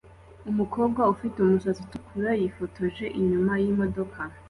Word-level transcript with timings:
Umukobwa 0.51 1.01
ufite 1.13 1.35
umusatsi 1.39 1.81
utukura 1.85 2.31
yifotoje 2.39 3.05
inyuma 3.19 3.51
yimodoka 3.63 4.19